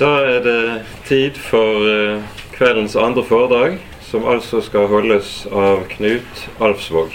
[0.00, 0.60] Da er det
[1.04, 2.22] tid for eh,
[2.54, 7.12] kveldens andre foredrag, som altså skal holdes av Knut Alfsvåg.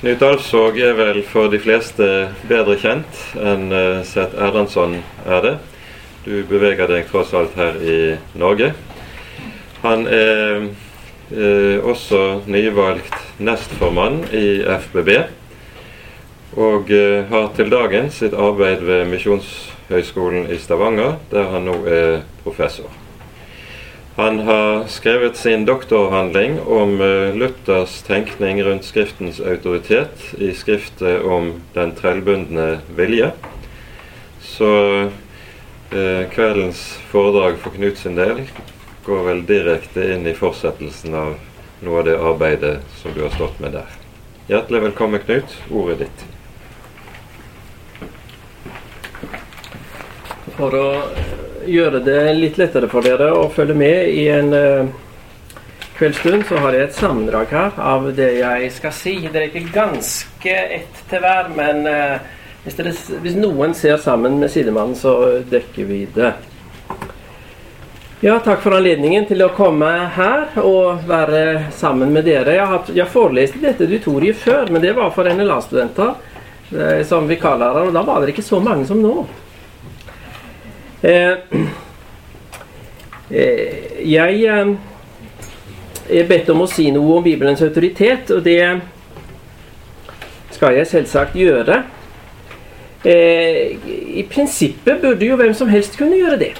[0.00, 2.08] Knut Alfsvåg er vel for de fleste
[2.50, 5.52] bedre kjent enn eh, Seth Erlandsson er det.
[6.24, 8.00] Du beveger deg tross alt her i
[8.34, 8.72] Norge.
[9.84, 14.58] Han er eh, også nyvalgt nestformann i
[14.88, 15.14] FBB,
[16.58, 19.06] og eh, har til dagen sitt arbeid ved
[19.88, 22.88] Misjonshøgskolen i Stavanger, der han nå er professor.
[24.16, 31.60] Han har skrevet sin doktoravhandling om eh, Luthers tenkning rundt Skriftens autoritet i skriftet om
[31.74, 33.32] den trellbundne vilje.
[34.40, 34.70] Så
[35.90, 38.46] eh, kveldens foredrag for Knut sin del
[39.04, 41.34] går vel direkte inn i fortsettelsen av
[41.82, 43.98] noe av det arbeidet som du har stått med der.
[44.46, 45.58] Hjertelig velkommen, Knut.
[45.74, 46.33] Ordet ditt.
[50.54, 50.88] For å
[51.66, 54.86] gjøre det litt lettere for dere å følge med i en uh,
[55.98, 59.16] kveldsstund, så har jeg et sammendrag her av det jeg skal si.
[59.26, 62.22] Det er ikke ganske ett til hver, men uh,
[62.62, 65.16] hvis, dere, hvis, noen ser sammen med sidemannen, så
[65.50, 66.32] dekker vi det.
[68.22, 72.54] Ja, takk for anledningen til å komme her og være sammen med dere.
[72.56, 76.14] Jeg har, jeg foreleste dette auditoriet før, men det var for NLA-studenter
[77.04, 79.26] som vikarlærer, og da var det ikke så mange som nå.
[81.04, 81.36] Eh,
[83.30, 83.72] eh,
[84.08, 84.68] jeg eh,
[86.08, 88.62] er bedt om å si noe om Bibelens autoritet, og det
[90.54, 91.82] skal jeg selvsagt gjøre.
[93.04, 96.54] I prinsippet burde jo hvem som helst kunne gjøre det.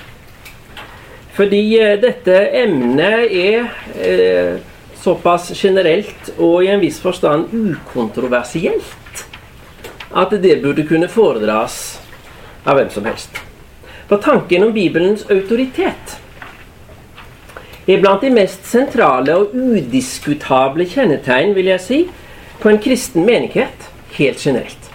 [1.39, 1.62] Fordi
[2.03, 4.58] dette emnet er
[5.01, 9.25] såpass generelt og i en viss forstand ukontroversielt
[10.12, 11.81] at det burde kunne foredras
[12.69, 13.44] av hvem som helst.
[14.08, 16.19] For tanken om Bibelens autoritet
[17.84, 22.01] er blant de mest sentrale og udiskutable kjennetegn, vil jeg si,
[22.61, 24.90] på en kristen menighet helt generelt.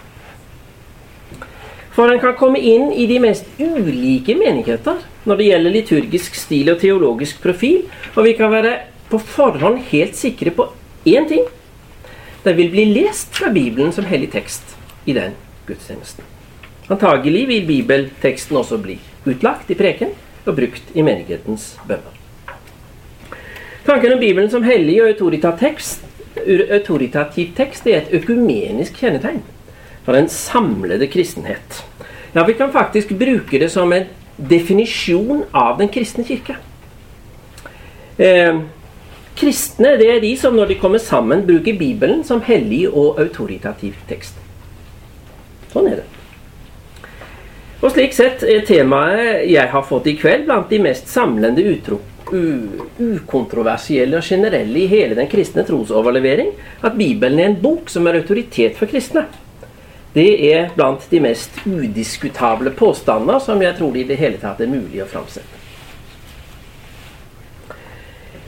[1.94, 6.72] For en kan komme inn i de mest ulike menigheter når det gjelder liturgisk stil
[6.74, 7.84] og teologisk profil,
[8.16, 8.78] og vi kan være
[9.10, 10.70] på forhånd helt sikre på
[11.10, 11.46] én ting.
[12.46, 15.36] Det vil bli lest fra Bibelen som hellig tekst i den
[15.68, 16.29] gudstjenesten.
[16.90, 18.96] Antagelig vil bibelteksten også bli
[19.30, 20.10] utlagt i preken
[20.48, 22.16] og brukt i menighetens bønner.
[23.86, 25.78] Tanken om Bibelen som hellig og autoritativ
[27.58, 29.42] tekst er et økumenisk kjennetegn
[30.06, 31.86] for den samlede kristenhet.
[32.36, 34.06] Ja, Vi kan faktisk bruke det som en
[34.38, 36.56] definisjon av den kristne kirke.
[38.18, 38.60] Eh,
[39.36, 43.94] kristne det er de som når de kommer sammen, bruker Bibelen som hellig og autoritativ
[44.08, 44.34] tekst.
[45.74, 46.19] Sånn er det.
[47.80, 52.02] Og slik sett er temaet jeg har fått i kveld blant de mest samlende utro,
[52.30, 56.52] ukontroversielle og generelle i hele den kristne trosoverlevering
[56.84, 59.26] at Bibelen er en bok som er autoritet for kristne.
[60.12, 64.60] Det er blant de mest udiskutable påstander som jeg tror det i det hele tatt
[64.60, 65.56] er mulig å framsette.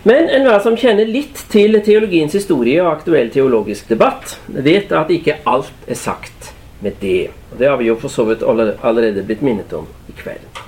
[0.04, 5.40] Men enhver som kjenner litt til teologiens historie og aktuell teologisk debatt, vet at ikke
[5.46, 7.30] alt er sagt med det.
[7.52, 10.62] Og Det har vi jo for så vidt allerede blitt minnet om i kveld.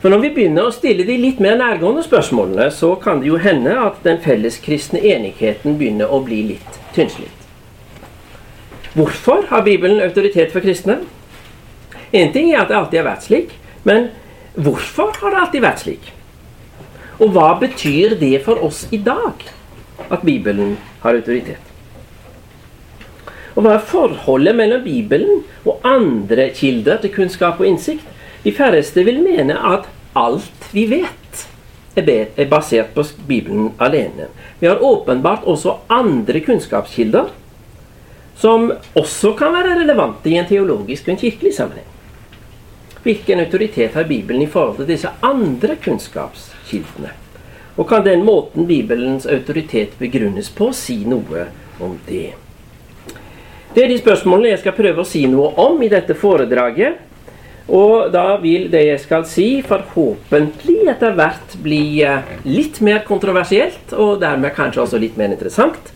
[0.00, 3.40] For Når vi begynner å stille de litt mer nærgående spørsmålene, så kan det jo
[3.42, 7.46] hende at den felleskristne enigheten begynner å bli litt tynnslitt.
[8.96, 11.00] Hvorfor har Bibelen autoritet for kristne?
[12.12, 14.10] Én ting er at det alltid har vært slik, men
[14.54, 16.12] hvorfor har det alltid vært slik?
[17.18, 19.42] Og hva betyr det for oss i dag
[20.06, 21.65] at Bibelen har autoritet?
[23.56, 28.04] Og hva er forholdet mellom Bibelen og andre kilder til kunnskap og innsikt?
[28.44, 31.46] De færreste vil mene at alt vi vet,
[31.96, 34.28] er basert på Bibelen alene.
[34.60, 37.32] Vi har åpenbart også andre kunnskapskilder
[38.36, 41.88] som også kan være relevante i en teologisk og en kirkelig sammenheng.
[43.02, 47.14] Hvilken autoritet har Bibelen i forhold til disse andre kunnskapskildene?
[47.76, 51.48] Og kan den måten Bibelens autoritet begrunnes på, si noe
[51.80, 52.34] om det?
[53.76, 56.96] Det er de spørsmålene jeg skal prøve å si noe om i dette foredraget.
[57.68, 63.92] Og da vil det jeg skal si, forhåpentlig etter hvert bli eh, litt mer kontroversielt,
[63.92, 65.92] og dermed kanskje også litt mer interessant,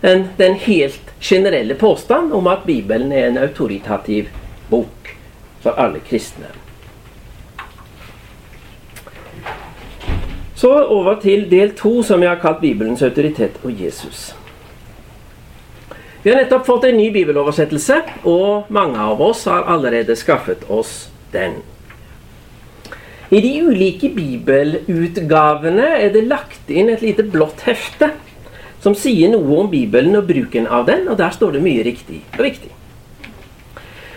[0.00, 4.32] enn den helt generelle påstand om at Bibelen er en autoritativ
[4.72, 5.12] bok
[5.60, 6.48] for alle kristne.
[10.56, 14.30] Så over til del to, som jeg har kalt Bibelens autoritet og Jesus.
[16.22, 17.96] Vi har nettopp fått en ny bibeloversettelse,
[18.30, 21.56] og mange av oss har allerede skaffet oss den.
[23.32, 28.12] I de ulike bibelutgavene er det lagt inn et lite blått hefte
[28.82, 32.20] som sier noe om Bibelen og bruken av den, og der står det mye riktig
[32.36, 32.70] og viktig.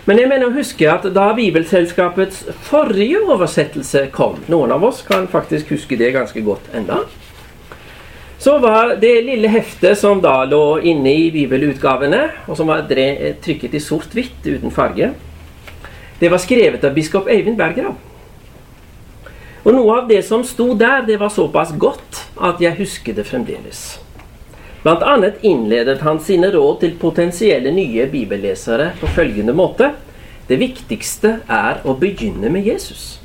[0.05, 5.25] Men jeg mener å huske at da Bibelselskapets forrige oversettelse kom Noen av oss kan
[5.31, 7.07] faktisk huske det ganske godt enda.
[8.45, 13.73] Så var det lille heftet som da lå inne i bibelutgavene, og som var trykket
[13.73, 15.07] i sort-hvitt uten farge,
[16.19, 17.95] det var skrevet av biskop Eivind Berggrav.
[19.63, 23.25] Og noe av det som sto der, det var såpass godt at jeg husker det
[23.25, 23.79] fremdeles.
[24.83, 29.95] Blant annet innledet han sine råd til potensielle nye bibellesere på følgende måte
[30.45, 33.17] Det viktigste er å begynne med Jesus.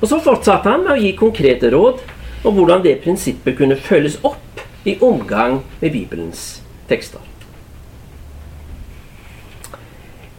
[0.00, 2.00] Og Så fortsatte han med å gi konkrete råd
[2.42, 7.20] om hvordan det prinsippet kunne følges opp i omgang med Bibelens tekster.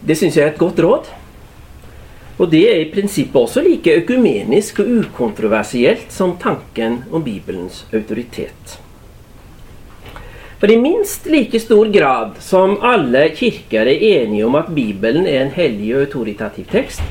[0.02, 1.10] Det syns jeg er et godt råd.
[2.42, 8.78] Og det er i prinsippet også like økumenisk og ukontroversielt som tanken om Bibelens autoritet.
[10.58, 15.44] For i minst like stor grad som alle kirker er enige om at Bibelen er
[15.44, 17.02] en hellig og autoritativ tekst,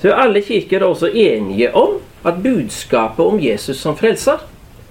[0.00, 4.42] så er alle kirker også enige om at budskapet om Jesus som frelser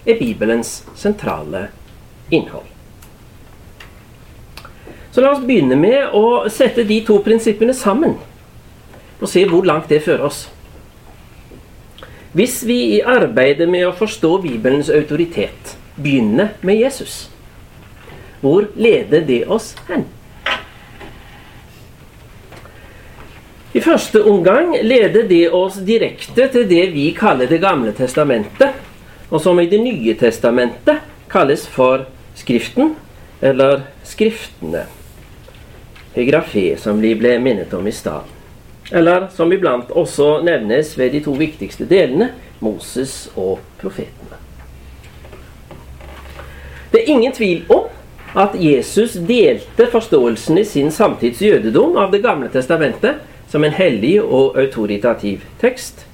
[0.06, 1.68] er Bibelens sentrale
[2.30, 2.68] innhold.
[5.12, 8.16] Så la oss begynne med å sette de to prinsippene sammen
[9.20, 10.46] og se hvor langt det fører oss.
[12.31, 17.26] Hvis vi i arbeidet med å forstå Bibelens autoritet begynner med Jesus,
[18.40, 20.06] hvor leder det oss hen?
[23.74, 28.74] I første omgang leder det oss direkte til det vi kaller Det gamle testamentet,
[29.30, 32.95] og som i Det nye testamentet kalles for Skriften,
[33.42, 34.88] eller Skriftene.
[36.16, 38.25] Hegrafé, som vi ble minnet om i stad.
[38.92, 44.42] Eller som iblant også nevnes ved de to viktigste delene, Moses og profetene.
[46.89, 47.86] Det er ingen tvil om
[48.33, 54.22] at Jesus delte forståelsen i sin samtids jødedom av Det gamle testamentet som en hellig
[54.22, 56.06] og autoritativ tekst.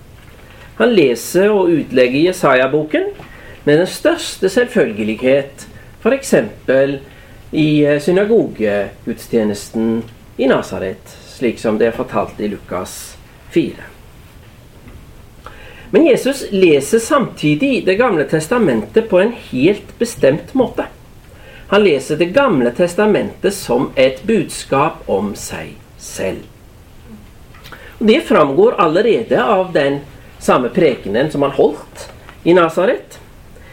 [0.79, 3.03] Han leser og utlegger Jesaja-boken
[3.63, 5.67] med den største selvfølgelighet,
[6.03, 6.33] f.eks.
[7.51, 10.03] i eh, synagogegudstjenesten
[10.37, 13.15] i Nasaret, slik som det er fortalt i Lukas
[13.55, 13.71] 4.
[15.95, 20.89] Men Jesus leser samtidig Det gamle testamentet på en helt bestemt måte.
[21.67, 26.43] Han leser Det gamle testamentet som et budskap om seg selv.
[27.99, 29.99] Og Det framgår allerede av den
[30.39, 32.09] samme prekenen som han holdt
[32.43, 33.19] i Nasaret.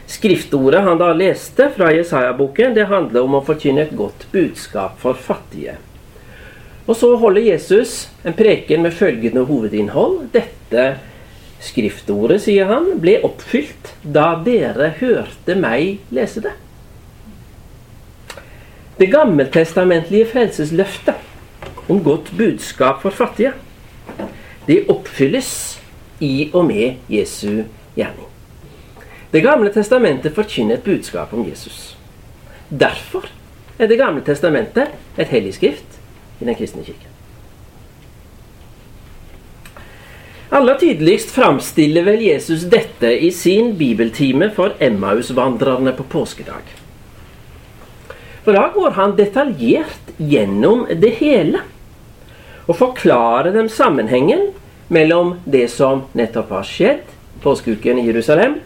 [0.06, 5.18] Skriftordet han da leste fra Jesaja-boken, det handler om å forkynne et godt budskap for
[5.18, 5.78] fattige.
[6.86, 10.28] Og så holder Jesus en preken med følgende hovedinnhold.
[10.34, 10.86] Dette
[11.62, 16.54] skriftordet, sier han, ble oppfylt da dere hørte meg lese det.
[18.98, 23.54] Det gammeltestamentlige frelsesløftet om godt budskap for fattige,
[24.66, 25.52] det oppfylles
[26.22, 27.64] i og med Jesu
[27.96, 28.28] gjerning.
[29.32, 31.96] Det gamle testamentet forkynner et budskap om Jesus.
[32.68, 33.28] Derfor
[33.78, 35.98] er Det gamle testamentet et hellig skrift
[36.40, 37.08] i den kristne kirken.
[40.52, 46.68] Aller tydeligst framstiller vel Jesus dette i sin bibeltime for Emmausvandrerne på påskedag.
[48.44, 51.62] For da går han detaljert gjennom det hele
[52.66, 54.50] og forklare dem sammenhengen
[54.92, 57.06] mellom det som nettopp har skjedd,
[57.42, 58.60] påskeuken i Jerusalem,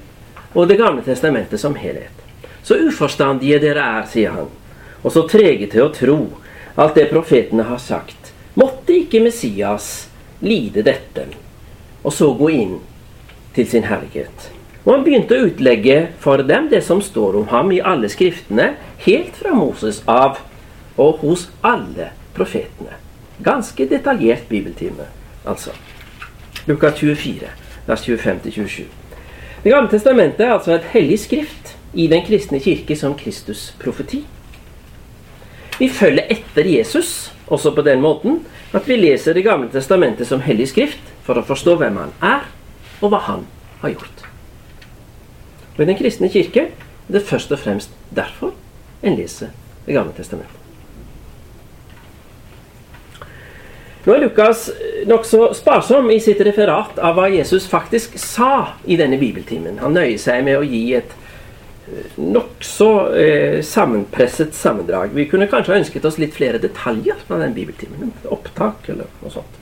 [0.57, 2.13] og Det gamle testamentet som helhet.
[2.63, 4.49] Så uforstandige dere er, sier han,
[5.03, 6.19] og så trege til å tro
[6.75, 8.33] alt det profetene har sagt.
[8.57, 10.09] Måtte ikke Messias
[10.41, 11.29] lide dette,
[12.03, 12.77] og så gå inn
[13.55, 14.51] til sin herlighet?
[14.87, 18.75] Og han begynte å utlegge for dem det som står om ham i alle skriftene,
[19.05, 20.41] helt fra Moses av
[20.97, 23.06] og hos alle profetene.
[23.45, 25.09] Ganske detaljert bibeltime,
[25.45, 25.71] altså.
[26.67, 27.51] Lukas 24,
[27.87, 28.85] vers 25-27.
[29.63, 34.25] Det gamle testamentet er altså et hellig skrift i den kristne kirke som Kristus profeti.
[35.79, 38.41] Vi følger etter Jesus også på den måten
[38.75, 42.47] at vi leser Det gamle testamentet som hellig skrift for å forstå hvem han er,
[43.01, 43.47] og hva han
[43.83, 44.27] har gjort.
[45.77, 48.55] Og i Den kristne kirke er det først og fremst derfor
[49.03, 49.53] en leser
[49.87, 50.66] Det gamle testamentet.
[54.07, 54.69] Nå er Lukas
[55.11, 59.81] nokså sparsom i sitt referat av hva Jesus faktisk sa i denne bibeltimen.
[59.83, 61.11] Han nøyer seg med å gi et
[61.91, 65.11] eh, nokså eh, sammenpresset sammendrag.
[65.17, 68.13] Vi kunne kanskje ønsket oss litt flere detaljer fra den bibeltimen.
[68.31, 69.59] Opptak eller noe sånt.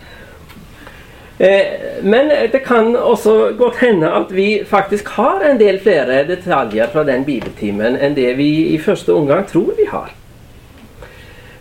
[1.41, 6.93] Eh, men det kan også godt hende at vi faktisk har en del flere detaljer
[6.93, 10.13] fra den bibeltimen enn det vi i første omgang tror vi har.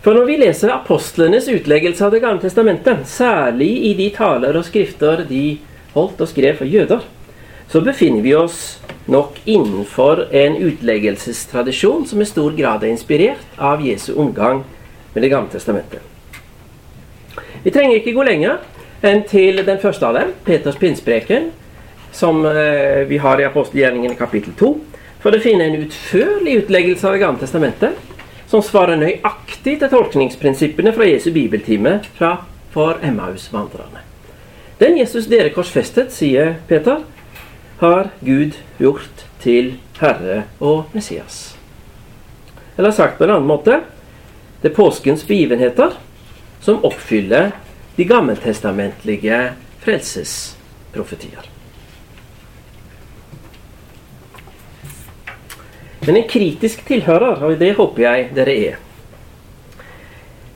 [0.04, 4.66] For når vi leser apostlenes utleggelse av Det gamle testamentet, særlig i de taler og
[4.66, 5.56] skrifter de
[5.94, 7.00] holdt og skrev for jøder,
[7.72, 13.80] så befinner vi oss nok innenfor en utleggelsestradisjon som i stor grad er inspirert av
[13.80, 14.60] Jesu omgang
[15.14, 16.00] med Det gamle testamentet.
[17.64, 18.60] Vi trenger ikke gå lenger
[19.00, 21.48] enn til den første av dem, Peters pinnspreken,
[22.12, 24.74] som eh, vi har i apostelgjerningen kapittel 2,
[25.24, 28.12] for å finne en utførlig utleggelse av Det gamle testamentet,
[28.54, 32.36] som svarer nøyaktig til tolkningsprinsippene fra Jesu bibeltime fra
[32.70, 34.04] for Emmaus-vandrerne.
[34.78, 37.00] Den Jesus dere korsfestet, sier Peter,
[37.80, 41.56] har Gud gjort til Herre og Messias.
[42.78, 43.80] Eller sagt på en annen måte
[44.62, 45.98] det er påskens begivenheter
[46.62, 47.50] som oppfyller
[47.98, 49.40] de gammeltestamentlige
[49.82, 51.53] frelsesprofetier.
[56.06, 58.80] Men en kritisk tilhører, og det håper jeg dere er,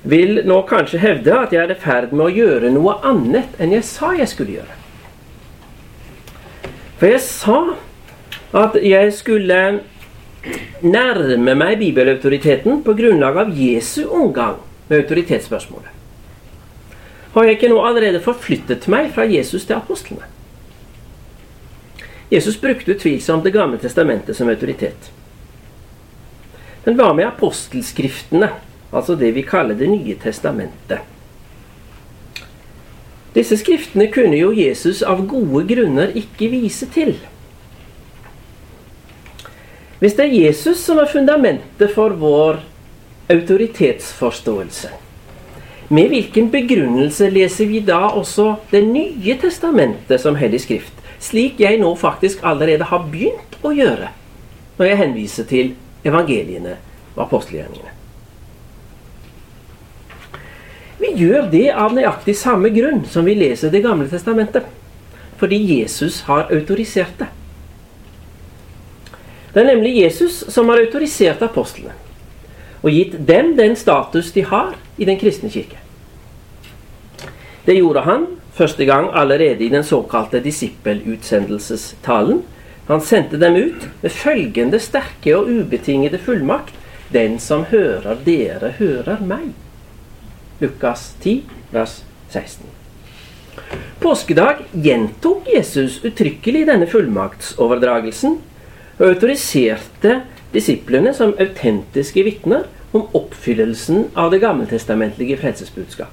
[0.08, 3.74] vil nå kanskje hevde at jeg er i ferd med å gjøre noe annet enn
[3.74, 4.76] jeg sa jeg skulle gjøre.
[6.98, 7.58] For jeg sa
[8.58, 9.58] at jeg skulle
[10.82, 14.56] nærme meg bibelautoriteten på grunnlag av Jesu omgang
[14.88, 15.94] med autoritetsspørsmålet.
[17.34, 20.24] Har jeg ikke nå allerede forflyttet meg fra Jesus til apostlene?
[22.32, 25.12] Jesus brukte utvilsomt Det gamle testamentet som autoritet.
[26.88, 28.46] Men hva med apostelskriftene,
[28.96, 31.02] altså det vi kaller Det nye testamentet?
[33.34, 37.10] Disse skriftene kunne jo Jesus av gode grunner ikke vise til.
[40.00, 42.62] Hvis det er Jesus som er fundamentet for vår
[43.28, 44.88] autoritetsforståelse,
[45.92, 51.82] med hvilken begrunnelse leser vi da også Det nye testamentet som hellig skrift, slik jeg
[51.84, 54.08] nå faktisk allerede har begynt å gjøre
[54.78, 55.70] når jeg henviser til
[56.06, 56.76] evangeliene
[57.16, 57.94] og apostelgjerningene?
[60.98, 64.66] Vi gjør det av nøyaktig samme grunn som vi leser Det gamle testamentet.
[65.38, 67.28] Fordi Jesus har autorisert det.
[69.54, 71.94] Det er nemlig Jesus som har autorisert apostlene
[72.78, 75.80] og gitt dem den status de har i den kristne kirke.
[77.66, 82.42] Det gjorde han første gang allerede i den såkalte disippelutsendelsestalen.
[82.88, 86.74] Han sendte dem ut med følgende sterke og ubetingede fullmakt.
[87.12, 89.52] Den som hører dere, hører meg.
[90.60, 91.42] Lukas 10,
[91.72, 92.02] vers
[92.32, 92.64] 16.
[94.00, 98.38] Påskedag gjentok Jesus uttrykkelig denne fullmaktsoverdragelsen
[98.98, 100.20] og autoriserte
[100.54, 106.12] disiplene som autentiske vitner om oppfyllelsen av det gammeltestamentlige frelsesbudskap.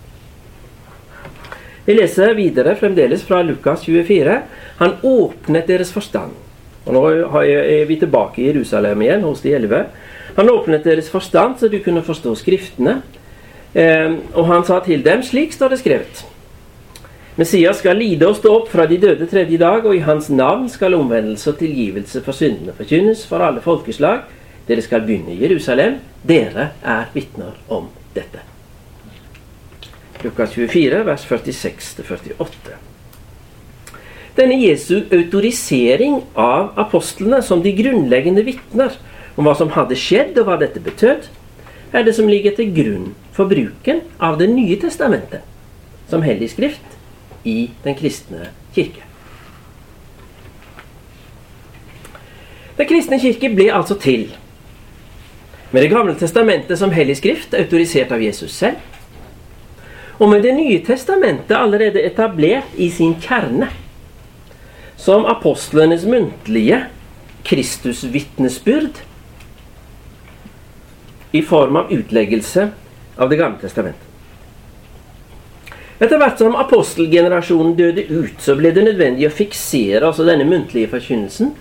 [1.86, 4.42] Vi leser videre fremdeles fra Lukas 24.
[4.82, 6.34] Han åpnet deres forstand.
[6.86, 7.04] Og Nå
[7.42, 9.86] er vi tilbake i Jerusalem igjen, hos de elleve.
[10.36, 13.00] Han åpnet deres forstand, så de kunne forstå Skriftene.
[13.76, 16.26] Eh, og han sa til dem, slik står det skrevet.
[17.36, 20.70] Messias skal lide og stå opp fra de døde tredje dag, og i hans navn
[20.72, 24.24] skal omvendelse og tilgivelse for syndene forkynnes for alle folkeslag.
[24.70, 26.00] Dere skal begynne i Jerusalem.
[26.24, 28.40] Dere er vitner om dette.
[30.24, 32.85] Lukas 24, vers 46-48.
[34.36, 38.98] Denne Jesu autorisering av apostlene som de grunnleggende vitner
[39.36, 41.30] om hva som hadde skjedd, og hva dette betød,
[41.96, 45.44] er det som ligger til grunn for bruken av Det nye testamentet
[46.12, 46.98] som hellig skrift
[47.48, 49.06] i den kristne kirke.
[52.76, 54.28] Den kristne kirke ble altså til
[55.72, 58.78] med Det gamle testamentet som hellig skrift, autorisert av Jesus selv,
[60.20, 63.68] og med Det nye testamentet allerede etablert i sin kjerne,
[64.98, 66.86] som apostlenes muntlige
[67.46, 69.02] Kristusvitnesbyrd
[71.32, 72.70] i form av utleggelse
[73.16, 74.02] av Det gamle testamentet.
[76.00, 80.92] Etter hvert som apostelgenerasjonen døde ut, så ble det nødvendig å fiksere altså denne muntlige
[80.92, 81.54] forkynnelsen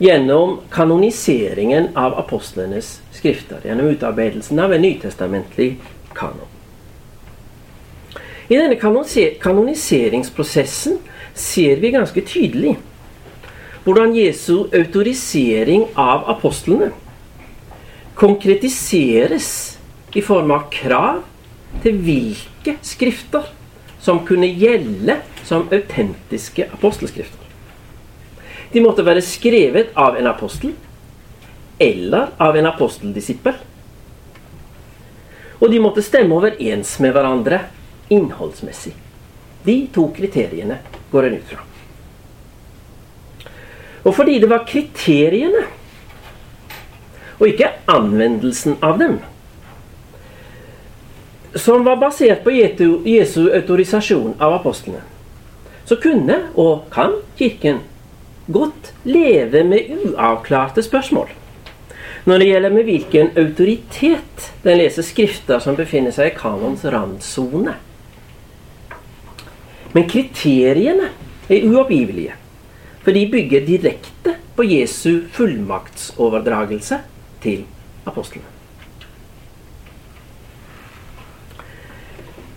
[0.00, 3.60] gjennom kanoniseringen av apostlenes skrifter.
[3.64, 5.76] Gjennom utarbeidelsen av en nytestamentlig
[6.16, 6.48] kanon.
[8.50, 8.76] I denne
[9.40, 10.98] kanoniseringsprosessen
[11.34, 12.76] ser vi ganske tydelig
[13.84, 16.90] hvordan Jesu autorisering av apostlene
[18.20, 19.78] konkretiseres
[20.12, 21.22] i form av krav
[21.80, 23.46] til hvilke skrifter
[24.00, 27.46] som kunne gjelde som autentiske apostelskrifter.
[28.72, 30.74] De måtte være skrevet av en apostel
[31.80, 33.56] eller av en aposteldisippel.
[35.60, 37.64] Og de måtte stemme overens med hverandre
[38.12, 38.92] innholdsmessig.
[39.64, 40.78] De to kriteriene
[41.10, 41.66] går en ut fra.
[44.04, 45.66] Og fordi det var kriteriene,
[47.40, 49.18] og ikke anvendelsen av dem,
[51.56, 55.02] som var basert på Jesu autorisasjon av apostlene,
[55.84, 57.80] så kunne og kan Kirken
[58.52, 61.36] godt leve med uavklarte spørsmål
[62.28, 67.78] når det gjelder med hvilken autoritet den leser skrifter som befinner seg i kanons randsone.
[69.92, 71.10] Men kriteriene
[71.50, 72.36] er uoppgivelige,
[73.02, 77.00] for de bygger direkte på Jesu fullmaktsoverdragelse
[77.42, 77.64] til
[78.06, 78.46] apostlene.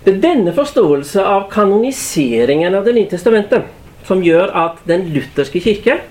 [0.03, 3.69] Det er denne forståelse av kanoniseringen av Det nye testamentet
[4.03, 6.01] som gjør at den lutherske kirke,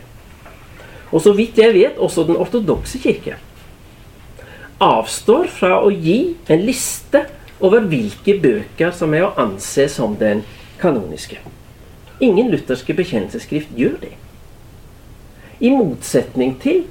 [1.13, 3.37] og så vidt jeg vet også den ortodokse kirke,
[4.83, 7.21] avstår fra å gi en liste
[7.63, 10.41] over hvilke bøker som er å anse som den
[10.83, 11.39] kanoniske.
[12.23, 14.13] Ingen lutherske bekjennelsesskrift gjør det.
[15.63, 16.85] I motsetning til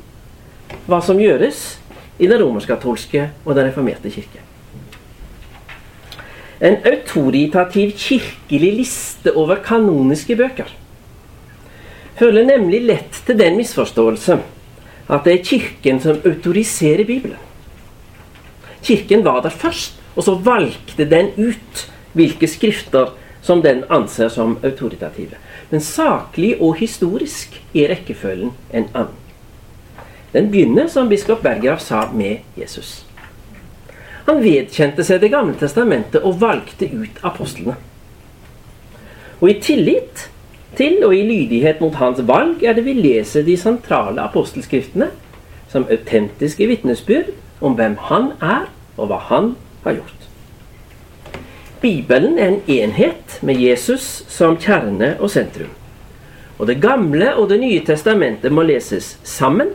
[0.87, 1.63] hva som gjøres
[2.21, 4.43] i den romersk-katolske og den reformerte kirke.
[6.61, 10.69] En autoritativ kirkelig liste over kanoniske bøker
[12.21, 14.37] føler nemlig lett til den misforståelse
[15.11, 17.39] at det er Kirken som autoriserer Bibelen.
[18.85, 21.81] Kirken var der først, og så valgte den ut
[22.13, 25.37] hvilke skrifter som den anser som autoritative.
[25.69, 29.17] Men saklig og historisk er rekkefølgen en annen.
[30.31, 33.01] Den begynner, som biskop Berggrav sa, med Jesus.
[34.27, 37.75] Han vedkjente seg Det gamle testamentet og valgte ut apostlene.
[39.41, 40.29] Og i tillit
[40.77, 45.09] til og i lydighet mot hans valg er det vi leser de sentrale apostelskriftene
[45.71, 50.20] som autentiske vitnesbyrd om hvem han er, og hva han har gjort.
[51.81, 55.71] Bibelen er en enhet med Jesus som kjerne og sentrum.
[56.57, 59.73] Og Det gamle og Det nye testamentet må leses sammen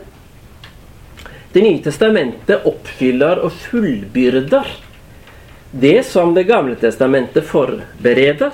[1.57, 4.67] det nye testamentet oppfyller og fullbyrder
[5.71, 8.51] det som Det gamle testamentet forbereder,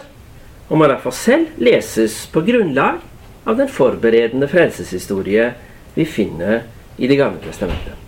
[0.69, 3.01] og må derfor selv leses på grunnlag
[3.43, 5.49] av den forberedende frelseshistorie
[5.97, 6.63] vi finner
[6.97, 7.99] i Det gamle testamentet.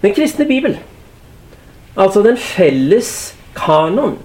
[0.00, 0.76] Den kristne bibel,
[1.94, 4.18] altså den felles kanon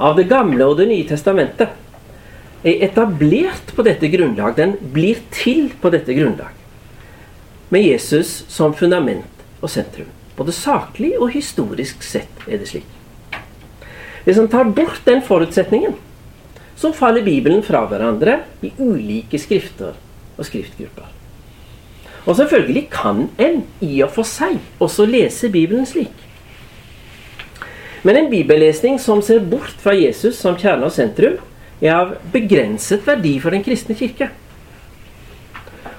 [0.00, 1.68] av Det gamle og Det nye testamentet,
[2.64, 4.54] er etablert på dette grunnlag.
[4.56, 6.52] Den blir til på dette grunnlag.
[7.68, 10.08] Med Jesus som fundament og sentrum.
[10.36, 12.88] Både saklig og historisk sett er det slik.
[14.24, 15.96] Hvis en tar bort den forutsetningen,
[16.76, 19.96] så faller Bibelen fra hverandre i ulike skrifter
[20.36, 21.08] og skriftgrupper.
[22.24, 26.12] Og selvfølgelig kan en i og for seg også lese Bibelen slik.
[28.02, 31.36] Men en bibellesning som ser bort fra Jesus som kjerne og sentrum,
[31.80, 34.30] er av begrenset verdi for Den kristne kirke.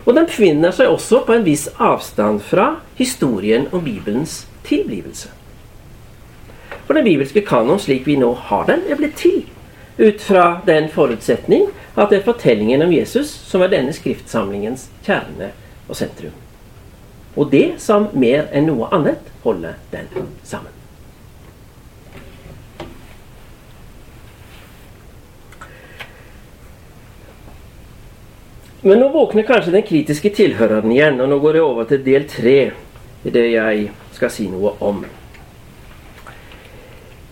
[0.05, 5.29] Og den befinner seg også på en viss avstand fra historien om Bibelens tilblivelse.
[6.87, 9.43] For den bibelske kanon slik vi nå har den, er blitt til
[10.01, 15.51] ut fra den forutsetning at det er fortellingen om Jesus som er denne skriftsamlingens kjerne
[15.87, 16.33] og sentrum.
[17.35, 20.80] Og det som mer enn noe annet holder den sammen.
[28.81, 32.23] Men nå våkner kanskje den kritiske tilhøreren igjen, og nå går jeg over til del
[32.29, 32.55] tre
[33.21, 35.03] i det jeg skal si noe om.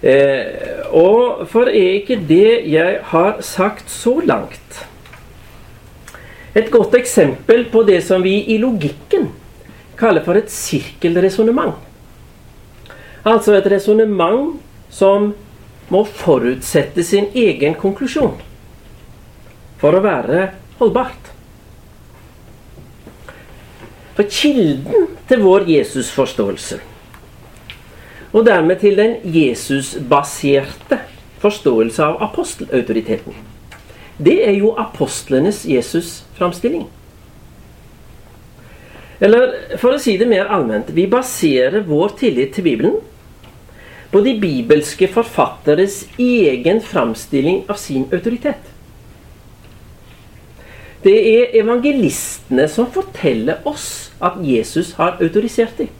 [0.05, 4.85] Eh, og for er ikke det jeg har sagt så langt,
[6.53, 9.27] et godt eksempel på det som vi i logikken
[9.99, 11.75] kaller for et sirkelresonnement.
[13.25, 14.55] Altså et resonnement
[14.93, 15.31] som
[15.89, 18.37] må forutsette sin egen konklusjon
[19.81, 20.47] for å være
[20.79, 21.28] holdbart.
[24.19, 26.75] For kilden til vår Jesusforståelse,
[28.35, 30.97] og dermed til den Jesusbaserte
[31.39, 33.37] forståelse av apostelautoriteten,
[34.19, 36.83] det er jo apostlenes Jesus-framstilling.
[39.23, 42.99] Eller for å si det mer allment vi baserer vår tillit til Bibelen
[44.11, 48.67] på de bibelske forfatteres egen framstilling av sin autoritet.
[51.03, 55.93] Det er evangelistene som forteller oss at Jesus har autorisert dem.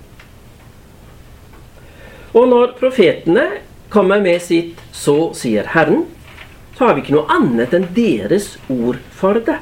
[2.35, 3.45] Og når profetene
[3.89, 6.05] kommer med sitt 'så sier Herren',
[6.77, 9.57] så har vi ikke noe annet enn deres ord for det.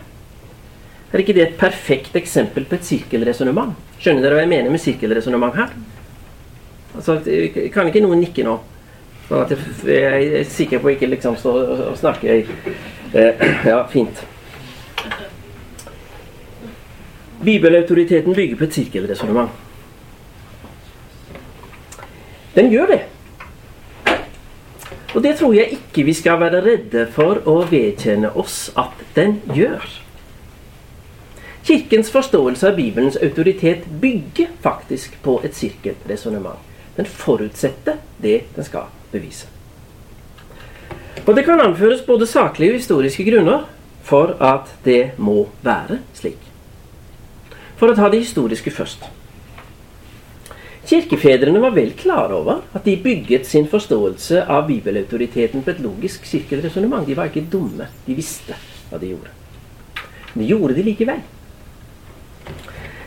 [1.13, 3.75] Er ikke det et perfekt eksempel på et sirkelresonnement?
[3.99, 5.69] Skjønner dere hva jeg mener med sirkelresonnement her?
[6.95, 7.21] Altså,
[7.73, 8.59] kan ikke noen nikke nå?
[9.29, 9.53] Sånn at
[9.85, 12.45] jeg er sikker på ikke liksom å snakke
[13.13, 14.23] eh, Ja, fint.
[17.43, 19.49] Bibelautoriteten bygger på et sirkelresonnement.
[22.55, 23.01] Den gjør det.
[25.15, 29.39] Og det tror jeg ikke vi skal være redde for å vedkjenne oss at den
[29.53, 29.85] gjør.
[31.67, 36.61] Kirkens forståelse av Bibelens autoritet bygger faktisk på et sirkelresonnement.
[36.97, 39.49] Den forutsetter det den skal bevise.
[41.27, 43.65] Og Det kan anføres både saklige og historiske grunner
[44.03, 46.46] for at det må være slik.
[47.77, 49.05] For å ta det historiske først.
[50.87, 56.25] Kirkefedrene var vel klar over at de bygget sin forståelse av bibelautoriteten på et logisk
[56.25, 57.05] sirkelresonnement.
[57.05, 57.89] De var ikke dumme.
[58.05, 58.55] De visste
[58.87, 59.33] hva de gjorde.
[60.31, 61.21] Men de gjorde det likevel.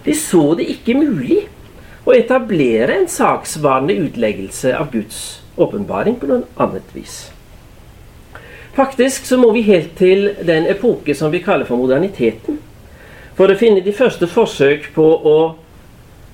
[0.05, 1.43] De så det ikke mulig
[2.05, 7.31] å etablere en saksvanlig utleggelse av Guds åpenbaring på noe annet vis.
[8.77, 12.61] Faktisk så må vi helt til den epoke som vi kaller for moderniteten,
[13.41, 15.37] for å finne de første forsøk på å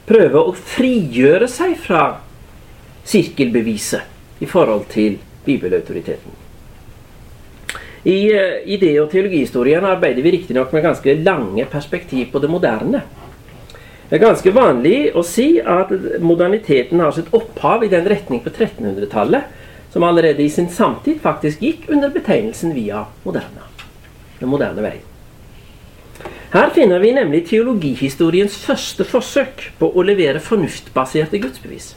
[0.09, 2.01] prøve å frigjøre seg fra
[3.07, 6.35] sirkelbeviset i forhold til bibelautoriteten.
[8.11, 13.05] I uh, idé- og teologihistorien arbeider vi riktignok med ganske lange perspektiv på det moderne.
[14.09, 18.51] Det er ganske vanlig å si at moderniteten har sitt opphav i den retning på
[18.51, 19.47] 1300-tallet,
[19.95, 23.71] som allerede i sin samtid faktisk gikk under betegnelsen via moderne.
[24.41, 25.06] Den moderne veien.
[26.57, 31.91] Her finner vi nemlig teologihistoriens første forsøk på å levere fornuftbaserte gudsbevis.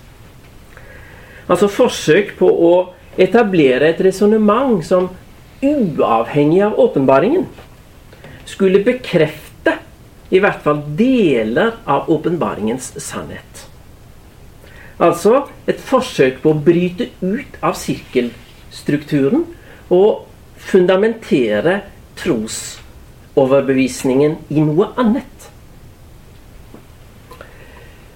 [1.48, 2.72] Altså forsøk på å
[3.16, 5.08] etablere et resonnement som
[5.64, 7.46] uavhengig av åpenbaringen
[8.50, 9.78] skulle bekrefte
[10.30, 13.64] i hvert fall deler av åpenbaringens sannhet.
[15.00, 19.48] Altså et forsøk på å bryte ut av sirkelstrukturen
[19.88, 20.26] og
[20.60, 21.80] fundamentere
[23.40, 25.50] trosoverbevisningen i noe annet.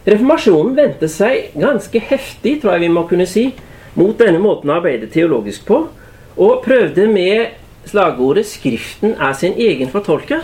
[0.04, 3.54] Reformasjonen vendte seg ganske heftig, tror jeg vi må kunne si,
[3.96, 5.88] mot denne måten å arbeide teologisk på,
[6.36, 7.54] og prøvde med
[7.88, 10.44] slagordet 'Skriften er sin egen fortolker'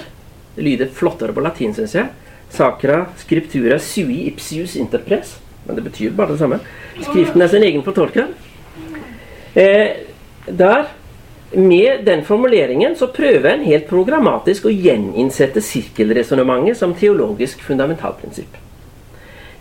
[0.55, 2.07] det lyder flottere på latin, syns jeg.
[2.49, 5.37] Sacra scriptura sui ipsius interpres.
[5.65, 6.59] Men det betyr bare det samme.
[6.99, 8.27] Skriften er sin egen fortolker.
[9.55, 10.03] Eh,
[10.47, 10.89] der,
[11.51, 18.57] med den formuleringen så prøver en helt programmatisk å gjeninnsette sirkelresonnementet som teologisk fundamentalprinsipp.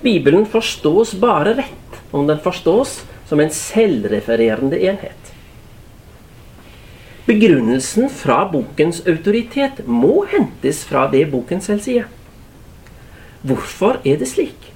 [0.02, 5.32] Bibelen forstås bare rett om den forstås som en selvrefererende enhet.
[7.28, 12.06] Begrunnelsen fra bokens autoritet må hentes fra det boken selv sier.
[13.44, 14.70] Hvorfor er det slik?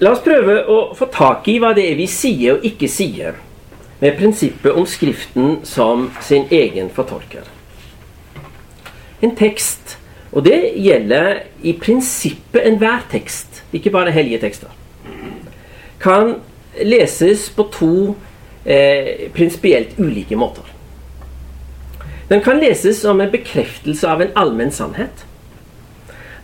[0.00, 3.36] La oss prøve å få tak i hva det er vi sier og ikke sier
[4.02, 7.44] med prinsippet om Skriften som sin egen fortolker.
[9.22, 9.96] En tekst,
[10.32, 14.72] og det gjelder i prinsippet enhver tekst, ikke bare hellige tekster,
[16.02, 16.40] kan
[16.82, 17.94] leses på to
[18.64, 20.66] eh, prinsipielt ulike måter.
[22.32, 25.26] Den kan leses som en bekreftelse av en allmenn sannhet.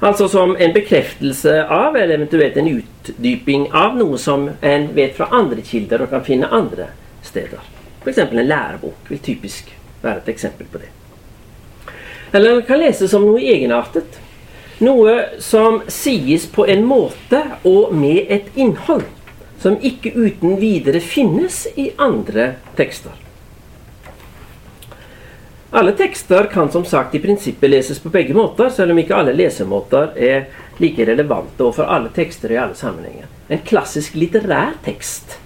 [0.00, 5.26] Altså som en bekreftelse av, eller eventuelt en utdyping av, noe som en vet fra
[5.34, 6.92] andre kilder og kan finne andre
[7.26, 7.64] steder.
[8.04, 8.18] F.eks.
[8.18, 10.92] en lærebok vil typisk være et eksempel på det.
[12.32, 14.20] Eller den kan leses som noe egenartet.
[14.78, 19.08] Noe som sies på en måte og med et innhold
[19.58, 23.16] som ikke uten videre finnes i andre tekster.
[25.70, 29.34] Alle tekster kan som sagt i prinsippet leses på begge måter, selv om ikke alle
[29.36, 30.46] lesemåter er
[30.80, 33.28] like relevante overfor alle tekster i alle sammenhenger.
[33.52, 35.36] En klassisk litterær tekst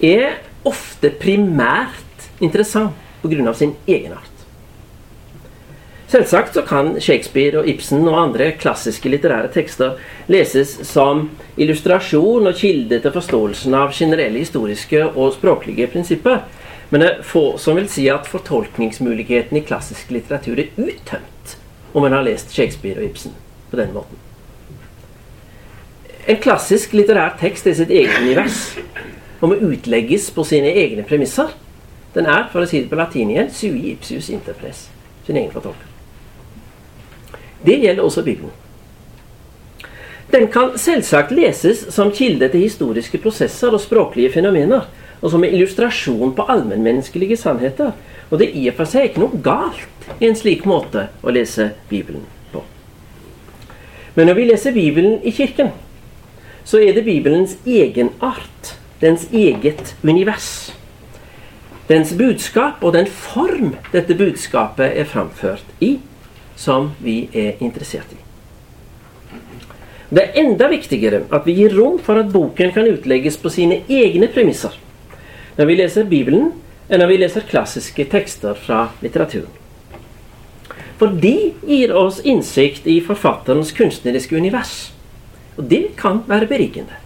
[0.00, 3.52] er ofte primært interessant pga.
[3.54, 4.32] sin egenart.
[6.08, 12.56] Selvsagt så kan Shakespeare og Ibsen og andre klassiske litterære tekster leses som illustrasjon og
[12.56, 16.42] kilde til forståelsen av generelle historiske og språklige prinsipper.
[16.92, 21.54] Men det er få som vil si at fortolkningsmuligheten i klassisk litteratur er uttømt
[21.96, 23.32] om en har lest Shakespeare og Ibsen
[23.70, 24.20] på den måten.
[26.28, 28.76] En klassisk litterær tekst er sitt eget univers
[29.40, 31.48] og må utlegges på sine egne premisser.
[32.12, 34.84] Den er, for å si det på latin igjen, sui ipsius interpres.
[35.24, 35.88] Sin egen fortolker.
[37.64, 38.52] Det gjelder også Bibelen.
[40.32, 44.86] Den kan selvsagt leses som kilde til historiske prosesser og språklige fenomener,
[45.22, 47.94] og som en illustrasjon på allmennmenneskelige sannheter.
[48.30, 51.34] Og det er i og for seg ikke noe galt i en slik måte å
[51.34, 52.64] lese Bibelen på.
[54.16, 55.70] Men når vi leser Bibelen i kirken,
[56.64, 60.72] så er det Bibelens egenart, dens eget univers.
[61.88, 65.96] Dens budskap og den form dette budskapet er framført i,
[66.56, 68.20] som vi er interessert i.
[70.12, 73.80] Det er enda viktigere at vi gir rom for at boken kan utlegges på sine
[73.88, 74.74] egne premisser
[75.56, 76.52] når vi leser Bibelen,
[76.88, 79.50] enn når vi leser klassiske tekster fra litteraturen.
[81.00, 84.92] For de gir oss innsikt i forfatterens kunstneriske univers.
[85.58, 86.98] Og det kan være berikende.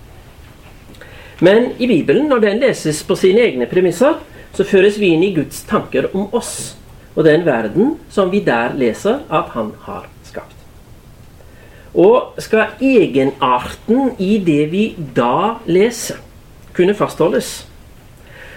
[1.40, 4.18] Men i Bibelen, når den leses på sine egne premisser,
[4.56, 6.76] så føres vi inn i Guds tanker om oss
[7.16, 10.52] og den verden som vi der leser at han har skapt.
[11.96, 14.85] Og skal egenarten i det vi
[15.16, 16.20] da leser,
[16.76, 17.64] kunne fastholdes,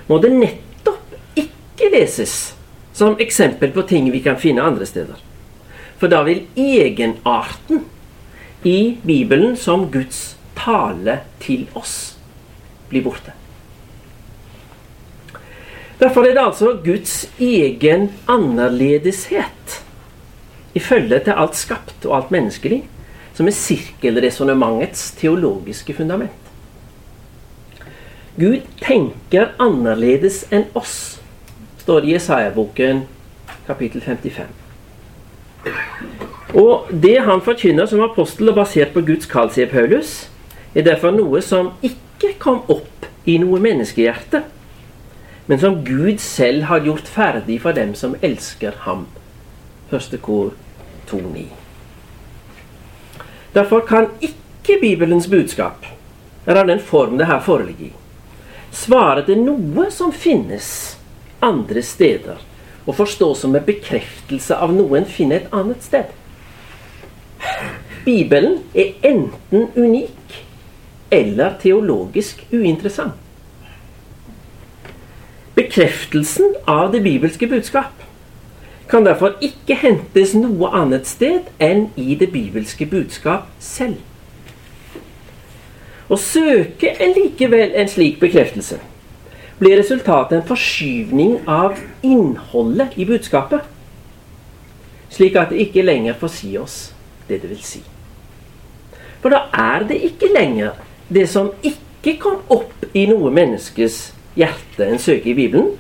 [0.10, 2.36] må det nettopp ikke leses
[2.98, 5.20] som eksempel på ting vi kan finne andre steder.
[6.00, 7.86] For da vil egenarten
[8.68, 12.16] i Bibelen som Guds tale til oss
[12.90, 13.36] bli borte.
[16.00, 19.80] Derfor er det altså Guds egen annerledeshet
[20.74, 22.82] i følge til alt skapt og alt menneskelig
[23.36, 26.39] som er sirkelresonnementets teologiske fundament.
[28.40, 31.20] Gud tenker annerledes enn oss,
[31.82, 33.02] står det i Jesaja-boken
[33.68, 34.48] kapittel 55.
[36.56, 40.30] Og det han forkynner som apostel og basert på Guds kall, sier Paulus,
[40.72, 44.46] er derfor noe som ikke kom opp i noe menneskehjerte,
[45.52, 49.08] men som Gud selv har gjort ferdig for dem som elsker ham.
[49.92, 50.54] Første kor
[51.12, 51.50] 2.9.
[53.54, 55.86] Derfor kan ikke Bibelens budskap,
[56.48, 57.96] eller den form det her foreligger i,
[58.76, 60.98] svare til noe som finnes
[61.44, 62.40] andre steder,
[62.86, 66.10] og forstås som en bekreftelse av noe en finner et annet sted.
[68.06, 70.38] Bibelen er enten unik
[71.12, 73.16] eller teologisk uinteressant.
[75.56, 78.06] Bekreftelsen av det bibelske budskap
[78.90, 84.00] kan derfor ikke hentes noe annet sted enn i det bibelske budskap selv.
[86.10, 88.80] Å søke likevel en slik bekreftelse
[89.60, 93.66] blir resultatet en forskyvning av innholdet i budskapet,
[95.12, 96.78] slik at det ikke lenger får si oss
[97.28, 97.82] det det vil si.
[99.20, 100.80] For da er det ikke lenger
[101.12, 104.00] det som ikke kom opp i noe menneskes
[104.40, 105.74] hjerte en søker i Bibelen,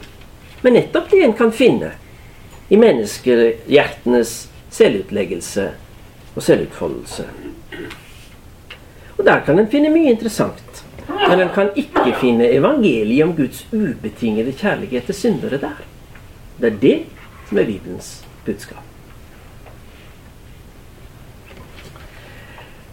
[0.61, 1.93] men nettopp det en kan finne
[2.69, 4.33] i menneskehjertenes
[4.75, 5.69] selvutleggelse
[6.35, 7.25] og selvutfoldelse.
[9.19, 10.83] Og Der kan en finne mye interessant,
[11.27, 15.81] men en kan ikke finne evangeliet om Guds ubetingede kjærlighet til syndere der.
[16.59, 16.95] Det er det
[17.49, 18.13] som er Bibelens
[18.45, 18.85] budskap.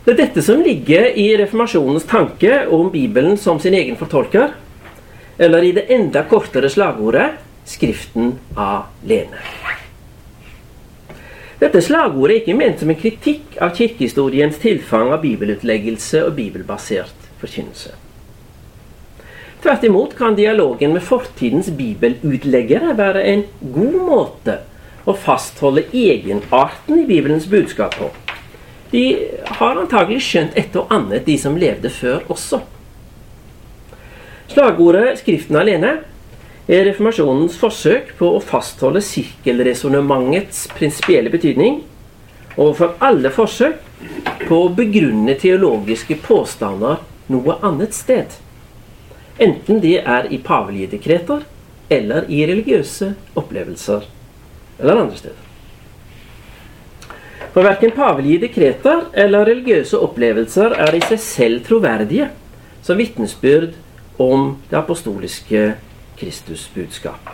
[0.07, 4.55] Det er dette som ligger i reformasjonens tanke om Bibelen som sin egen fortolker,
[5.39, 7.31] eller i det enda kortere slagordet
[7.67, 9.66] 'Skriften alene'.
[11.61, 17.31] Dette slagordet er ikke ment som en kritikk av kirkehistoriens tilfang av bibelutleggelse og bibelbasert
[17.41, 17.95] forkynnelse.
[19.65, 24.61] Tvert imot kan dialogen med fortidens bibelutleggere være en god måte
[25.09, 28.11] å fastholde egenarten i Bibelens budskap på
[28.91, 29.05] de
[29.59, 32.63] har antagelig skjønt et og annet, de som levde før også.
[34.53, 35.99] Slagordet 'Skriften alene'
[36.67, 41.83] er reformasjonens forsøk på å fastholde sirkelresonnementets prinsipielle betydning
[42.57, 43.79] overfor alle forsøk
[44.49, 48.35] på å begrunne teologiske påstander noe annet sted.
[49.39, 51.45] Enten det er i pavelige dekreter
[51.93, 54.07] eller i religiøse opplevelser
[54.81, 55.43] eller andre steder.
[57.55, 62.29] For verken pavelige dekreter eller religiøse opplevelser er i seg selv troverdige
[62.85, 63.77] som vitnesbyrd
[64.21, 65.63] om det apostoliske
[66.17, 67.31] Kristusbudskap.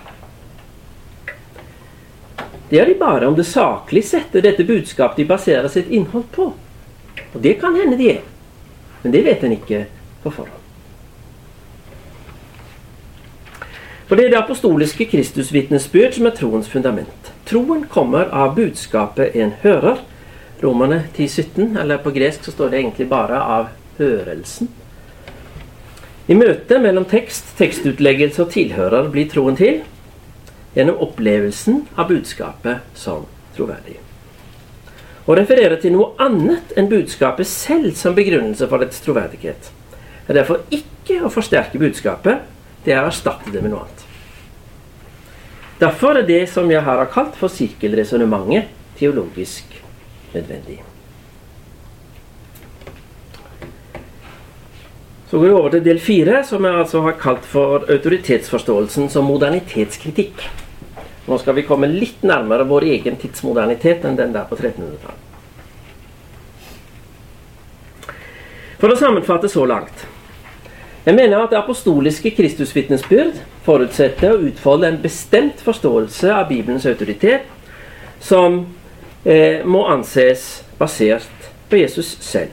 [2.70, 6.52] Det er de bare om det saklig setter dette budskapet de baserer sitt innhold på.
[7.32, 8.22] Og det kan hende de er,
[9.02, 9.84] men det vet en ikke
[10.22, 10.58] på forhånd.
[14.08, 17.32] For det er det apostoliske Kristusvitnesbyrd som er troens fundament.
[17.48, 20.02] Troen kommer av budskapet en hører,
[20.62, 24.68] Romerne 10-17, eller på gresk så står det egentlig bare av hørelsen.
[26.30, 29.80] I møtet mellom tekst, tekstutleggelse og tilhører blir troen til
[30.76, 33.98] gjennom opplevelsen av budskapet som troverdig.
[35.26, 39.70] Å referere til noe annet enn budskapet selv som begrunnelse for dets troverdighet
[40.28, 42.46] er derfor ikke å forsterke budskapet,
[42.86, 44.06] det er å erstatte det med noe annet.
[45.82, 49.74] Derfor er det som jeg her har kalt for sirkelresonnementet teologisk
[50.32, 50.78] nødvendig.
[55.32, 59.24] Så går vi over til del fire, som jeg altså har kalt for autoritetsforståelsen som
[59.24, 60.42] modernitetskritikk.
[61.24, 65.32] Nå skal vi komme litt nærmere vår egen tidsmodernitet enn den der på 1300-tallet.
[68.76, 70.04] For å sammenfatte så langt.
[71.08, 77.48] Jeg mener at det apostoliske Kristusvitnesbyrd forutsetter å utfolde en bestemt forståelse av Bibelens autoritet,
[78.20, 78.66] som
[79.24, 82.52] eh, må anses basert på Jesus selv,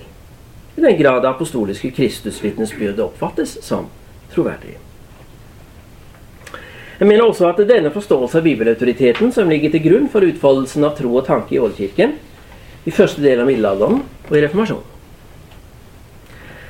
[0.80, 3.90] i den grad det apostoliske Kristusvitnesbyrdet oppfattes som
[4.32, 4.78] troverdig.
[7.00, 10.96] Jeg mener også at denne forståelse av bibelautoriteten som ligger til grunn for utfoldelsen av
[10.98, 12.16] tro og tanke i Oldkirken,
[12.88, 14.96] i første del av middelalderen og i reformasjonen.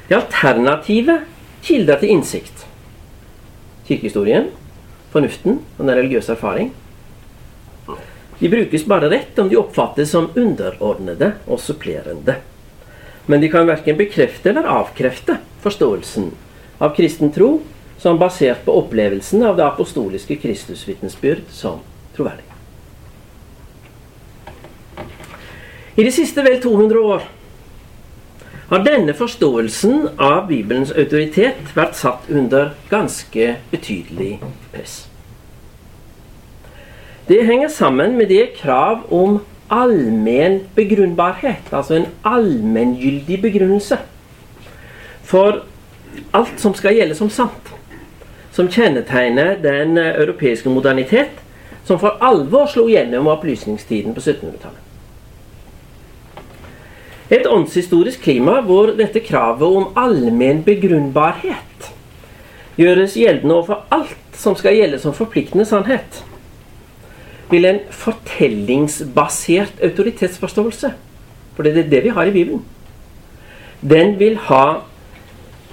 [0.10, 1.20] Det alternative
[1.66, 2.66] kilder til innsikt.
[3.86, 4.50] Kirkehistorien,
[5.14, 6.72] fornuften og den religiøse erfaring.
[8.40, 12.40] De brukes bare rett om de oppfattes som underordnede og supplerende.
[13.30, 16.32] Men de kan verken bekrefte eller avkrefte forståelsen
[16.82, 17.60] av kristen tro
[18.02, 21.84] som basert på opplevelsen av det apostoliske Kristusvitnesbyrd som
[22.16, 22.48] troverdig.
[26.00, 27.28] I de siste vel 200 år
[28.72, 34.40] har denne forståelsen av Bibelens autoritet vært satt under ganske betydelig
[34.74, 35.04] press.
[37.30, 43.98] Det henger sammen med det krav om allmenn begrunnbarhet, altså en allmenngyldig begrunnelse,
[45.24, 45.64] for
[46.34, 47.74] alt som skal gjelde som sant,
[48.52, 51.38] som kjennetegner den europeiske modernitet
[51.90, 54.86] som for alvor slo gjennom opplysningstiden på 1700-tallet.
[57.30, 61.90] Et åndshistorisk klima hvor dette kravet om allmenn begrunnbarhet
[62.80, 66.24] gjøres gjeldende overfor alt som skal gjelde som forpliktende sannhet,
[67.50, 70.94] vil en fortellingsbasert autoritetsforståelse
[71.56, 72.62] For det er det vi har i Bibelen.
[73.82, 74.82] Den vil ha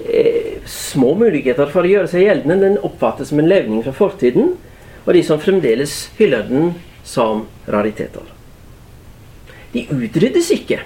[0.03, 2.59] eh, små muligheter for å gjøre seg gjeldende.
[2.63, 4.57] Den oppfattes som en levning fra fortiden,
[5.05, 6.73] og de som fremdeles hyller den
[7.07, 8.27] som rariteter.
[9.73, 10.81] De utryddes ikke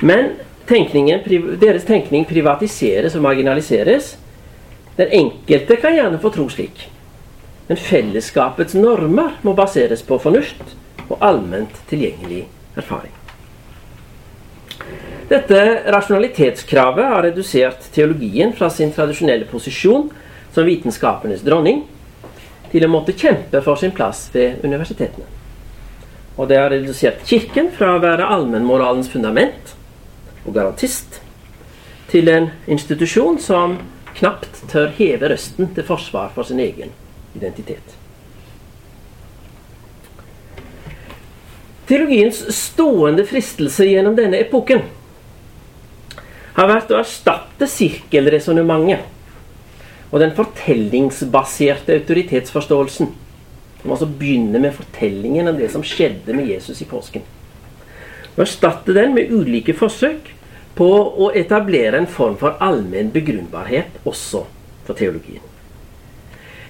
[0.00, 0.30] men
[0.68, 1.22] tenkningen,
[1.60, 4.16] deres tenkning privatiseres og marginaliseres.
[4.96, 6.86] Den enkelte kan gjerne få tro slik.
[7.66, 10.76] Men fellesskapets normer må baseres på fornuft
[11.08, 12.44] og allment tilgjengelig
[12.78, 13.14] erfaring.
[15.26, 20.06] Dette rasjonalitetskravet har redusert teologien fra sin tradisjonelle posisjon
[20.54, 21.82] som vitenskapenes dronning
[22.70, 25.26] til å måtte kjempe for sin plass ved universitetene.
[26.36, 29.74] Og det har redusert Kirken fra å være allmennmoralens fundament
[30.44, 31.18] og garantist
[32.12, 33.80] til en institusjon som
[34.16, 36.94] knapt tør heve røsten til forsvar for sin egen
[37.36, 37.96] identitet.
[41.86, 44.80] Teologiens stående fristelse gjennom denne epoken
[46.56, 49.12] har vært å erstatte sirkelresonnementet
[50.10, 53.10] og den fortellingsbaserte autoritetsforståelsen.
[53.82, 57.22] Som altså begynner med fortellingen om det som skjedde med Jesus i påsken.
[58.34, 60.32] Og erstatte den med ulike forsøk
[60.76, 60.88] på
[61.26, 64.42] å etablere en form for allmenn begrunnbarhet også
[64.86, 65.44] for teologien.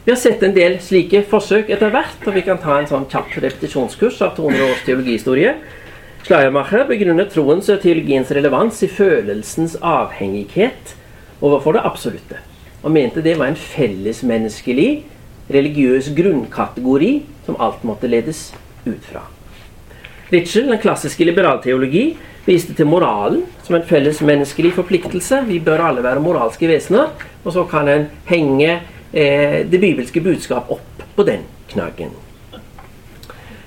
[0.06, 3.08] Vi har sett en del slike forsøk etter hvert, og vi kan ta en sånn
[3.10, 5.56] kjapp repetisjonskurs av 200 års teologihistorie.
[6.22, 10.94] Schleiermacher begrunner troens og teologiens relevans i følelsens avhengighet
[11.42, 12.38] overfor det absolutte,
[12.84, 14.88] og mente det var en fellesmenneskelig,
[15.50, 17.12] religiøs grunnkategori
[17.50, 18.52] som alt måtte ledes
[18.86, 19.26] ut fra.
[20.30, 22.12] Ritschel, den klassiske liberalteologi,
[22.46, 25.42] viste til moralen som en felles menneskelig forpliktelse.
[25.50, 27.10] Vi bør alle være moralske vesener.
[27.42, 32.10] Og så kan en henge det bibelske budskap opp på den knaggen.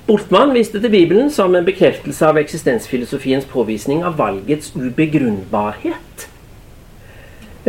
[0.09, 6.25] Bortmann viste til Bibelen som en bekreftelse av eksistensfilosofiens påvisning av valgets ubegrunnbarhet.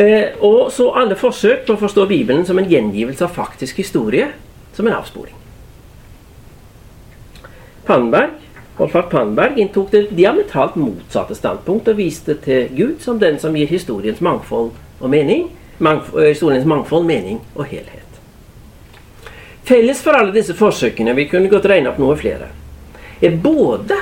[0.00, 4.30] Eh, og så alle forsøk på å forstå Bibelen som en gjengivelse av faktisk historie
[4.72, 5.36] som en avsporing.
[7.84, 8.38] Pannberg
[8.80, 13.68] Olfart Pannberg inntok det diametralt motsatte standpunkt og viste til Gud som den som gir
[13.68, 18.20] historiens mangfold og mening, eh, historiens mangfold, mening og helhet.
[19.64, 22.50] Felles for alle disse forsøkene, vi kunne godt regne opp noe flere,
[23.20, 23.98] er både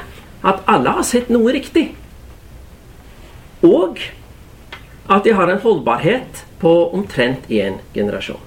[0.47, 1.91] at alle har sett noe riktig,
[3.67, 4.01] og
[5.09, 8.43] at de har en holdbarhet på omtrent én generasjon.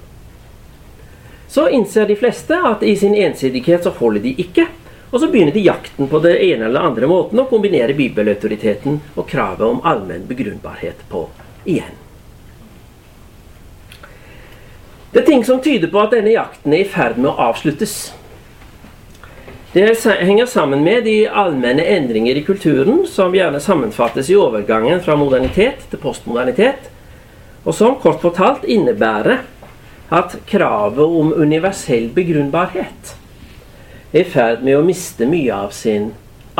[1.52, 4.66] Så innser de fleste at i sin ensidighet så holder de ikke
[5.12, 9.26] og så begynner de jakten på det ene eller andre måten å kombinere bibelautoriteten og
[9.28, 11.26] kravet om allmenn begrunnbarhet på
[11.68, 12.01] igjen.
[15.12, 18.14] Det er ting som tyder på at denne jakten er i ferd med å avsluttes.
[19.72, 25.16] Det henger sammen med de allmenne endringer i kulturen som gjerne sammenfattes i overgangen fra
[25.16, 26.88] modernitet til postmodernitet,
[27.64, 29.44] og som kort fortalt innebærer
[30.12, 33.14] at kravet om universell begrunnbarhet
[34.12, 36.10] er i ferd med å miste mye av sin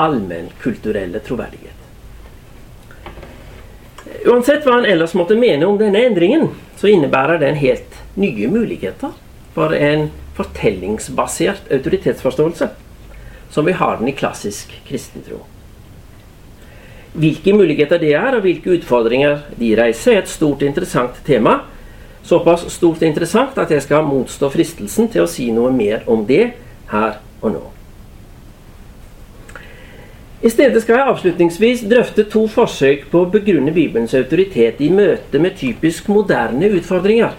[0.01, 1.82] allmennkulturelle troverdighet.
[4.23, 9.17] Uansett hva en ellers måtte mene om denne endringen, så innebærer den helt nye muligheter
[9.55, 12.69] for en fortellingsbasert autoritetsforståelse,
[13.51, 15.43] som vi har den i klassisk kristentro.
[17.13, 21.59] Hvilke muligheter det er, og hvilke utfordringer de reiser, er et stort, interessant tema.
[22.25, 26.25] Såpass stort og interessant at jeg skal motstå fristelsen til å si noe mer om
[26.29, 26.53] det
[26.95, 27.65] her og nå.
[30.43, 35.39] I stedet skal jeg avslutningsvis drøfte to forsøk på å begrunne Bibelens autoritet i møte
[35.39, 37.37] med typisk moderne utfordringer,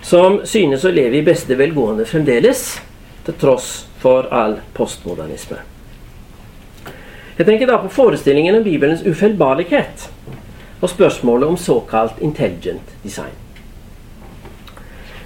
[0.00, 2.78] som synes å leve i beste velgående fremdeles,
[3.26, 3.66] til tross
[4.00, 5.58] for all postmodernisme.
[7.36, 10.06] Jeg tenker da på forestillingen om Bibelens ufeilbarlighet
[10.80, 13.36] og spørsmålet om såkalt intelligent design.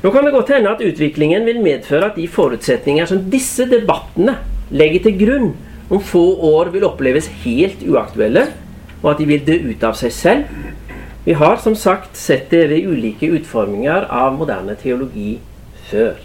[0.02, 4.34] Nå kan det godt hende at utviklingen vil medføre at de forutsetninger som disse debattene
[4.74, 5.48] legger til grunn
[5.88, 6.24] om få
[6.54, 8.46] år vil oppleves helt uaktuelle,
[9.02, 10.60] og at de vil dø ut av seg selv.
[11.24, 15.38] Vi har som sagt sett det ved ulike utforminger av moderne teologi
[15.90, 16.16] før.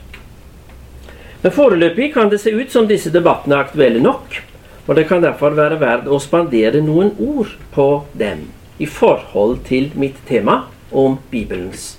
[1.42, 4.42] Men foreløpig kan det se ut som disse debattene er aktuelle nok,
[4.88, 7.90] og det kan derfor være verdt å spandere noen ord på
[8.20, 8.48] dem
[8.80, 11.94] i forhold til mitt tema om Bibelens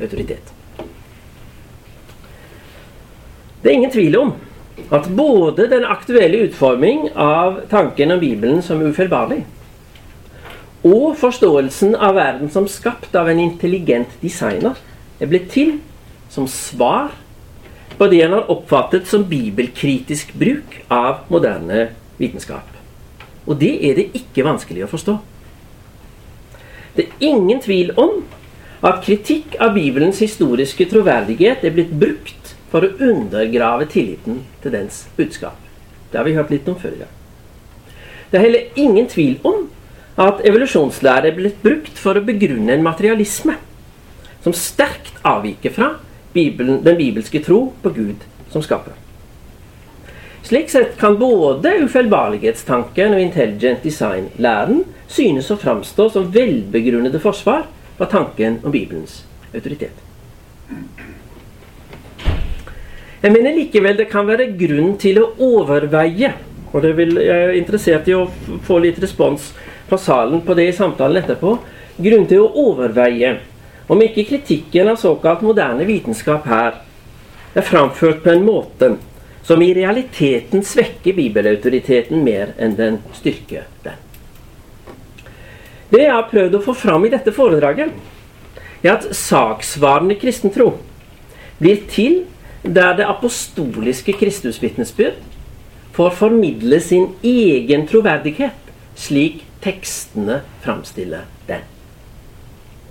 [0.00, 0.50] autoritet.
[3.62, 4.34] Det er ingen tvil om
[4.90, 9.44] at både den aktuelle utforming av tanken om Bibelen som ufeilbarlig,
[10.84, 14.76] og forståelsen av verden som skapt av en intelligent designer,
[15.20, 15.78] er blitt til
[16.28, 17.14] som svar
[17.96, 22.66] på det han har oppfattet som bibelkritisk bruk av moderne vitenskap.
[23.46, 25.18] Og det er det ikke vanskelig å forstå.
[26.94, 28.22] Det er ingen tvil om
[28.84, 35.04] at kritikk av Bibelens historiske troverdighet er blitt brukt for å undergrave tilliten til dens
[35.14, 35.54] budskap.
[36.10, 37.12] Det har vi hørt litt om før i dag.
[38.32, 39.68] Det er heller ingen tvil om
[40.18, 43.54] at evolusjonslære er blitt brukt for å begrunne en materialisme
[44.42, 45.92] som sterkt avviker fra
[46.34, 48.98] Bibelen, den bibelske tro på Gud som skaper.
[50.44, 58.10] Slik sett kan både ufeilbarlighetstanken og intelligent design-læren synes å framstå som velbegrunnede forsvar for
[58.10, 59.22] tanken om Bibelens
[59.54, 60.03] autoritet.
[63.24, 66.28] Jeg mener likevel det kan være grunn til å overveie,
[66.74, 68.26] og det vil, jeg er interessert i å
[68.66, 69.46] få litt respons
[69.88, 71.54] fra salen på det i samtalen etterpå,
[72.04, 73.30] grunn til å overveie
[73.88, 76.82] om ikke kritikken av såkalt moderne vitenskap her
[77.54, 78.90] er framført på en måte
[79.44, 83.96] som i realiteten svekker bibelautoriteten mer enn den styrker den.
[85.88, 87.88] Det jeg har prøvd å få fram i dette foredraget,
[88.84, 90.74] er at saksvarende kristen tro
[91.56, 92.24] blir til
[92.64, 95.20] der det apostoliske Kristusvitnesbyrd
[95.92, 101.64] får formidle sin egen troverdighet slik tekstene framstiller den.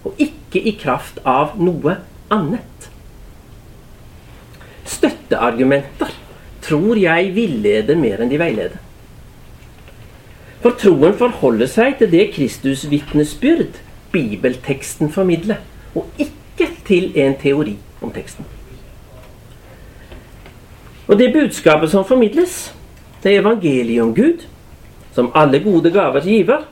[0.03, 1.97] Og ikke i kraft av noe
[2.33, 2.89] annet.
[4.85, 6.13] Støtteargumenter
[6.63, 8.79] tror jeg villeder mer enn de veileder.
[10.63, 13.81] For troen forholder seg til det Kristusvitnesbyrd
[14.13, 15.59] bibelteksten formidler,
[15.95, 18.52] og ikke til en teori om teksten.
[21.07, 22.71] Og det budskapet som formidles,
[23.23, 24.45] det er evangeliet om Gud,
[25.15, 26.63] som alle gode gaver giver,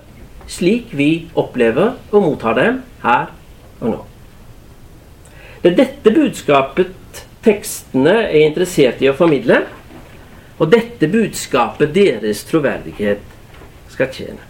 [0.48, 3.30] slik vi opplever og mottar dem her
[3.82, 4.00] og nå.
[5.62, 6.98] Det er dette budskapet
[7.46, 9.64] tekstene er interessert i å formidle,
[10.62, 13.22] og dette budskapet deres troverdighet
[13.92, 14.48] skal tjene.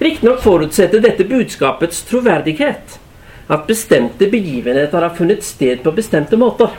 [0.00, 2.96] Riktignok forutsetter dette budskapets troverdighet
[3.50, 6.72] at bestemte begivenheter har funnet sted på bestemte måter.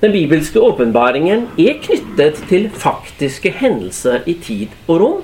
[0.00, 5.20] Den bibelske åpenbaringen er knyttet til faktiske hendelser i tid og rom,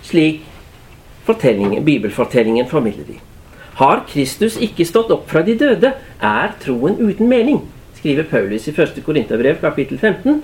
[0.00, 0.46] slik
[1.28, 3.18] bibelfortellingen formidler de.
[3.76, 5.90] Har Kristus ikke stått opp fra de døde,
[6.22, 7.60] er troen uten mening,
[7.98, 9.02] skriver Paulus i 1.
[9.04, 10.40] Korinterbrev kapittel 15.